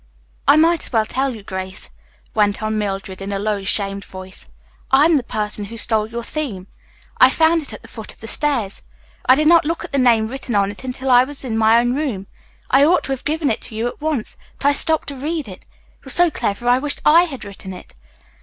"I 0.47 0.55
might 0.55 0.81
as 0.81 0.91
well 0.91 1.05
tell 1.05 1.35
you, 1.35 1.43
Grace," 1.43 1.91
went 2.33 2.63
on 2.63 2.79
Mildred 2.79 3.21
in 3.21 3.31
a 3.31 3.37
low, 3.37 3.63
shamed 3.63 4.03
voice. 4.03 4.47
"I 4.89 5.05
am 5.05 5.15
the 5.15 5.21
person 5.21 5.65
who 5.65 5.77
stole 5.77 6.07
your 6.09 6.23
theme. 6.23 6.65
I 7.19 7.29
found 7.29 7.61
it 7.61 7.71
at 7.71 7.83
the 7.83 7.87
foot 7.87 8.11
of 8.11 8.19
the 8.19 8.25
stairs. 8.27 8.81
I 9.27 9.35
did 9.35 9.47
not 9.47 9.63
look 9.63 9.83
at 9.85 9.91
the 9.91 9.99
name 9.99 10.27
written 10.27 10.55
on 10.55 10.71
it 10.71 10.83
until 10.83 11.11
I 11.11 11.23
was 11.23 11.45
in 11.45 11.55
my 11.55 11.79
own 11.79 11.93
room. 11.93 12.25
I 12.71 12.83
ought 12.83 13.03
to 13.03 13.11
have 13.11 13.25
given 13.25 13.51
it 13.51 13.61
to 13.61 13.75
you 13.75 13.85
at 13.87 14.01
once, 14.01 14.37
but 14.57 14.69
I 14.69 14.71
stopped 14.73 15.09
to 15.09 15.15
read 15.15 15.47
it. 15.47 15.65
It 15.99 16.03
was 16.03 16.13
so 16.13 16.31
clever 16.31 16.67
I 16.67 16.79
wished 16.79 17.01
I 17.05 17.25
had 17.25 17.45
written 17.45 17.71
it. 17.71 17.93